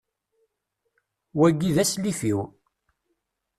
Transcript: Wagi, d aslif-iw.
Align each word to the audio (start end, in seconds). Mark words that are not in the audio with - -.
Wagi, 1.37 1.69
d 1.75 1.77
aslif-iw. 1.83 2.39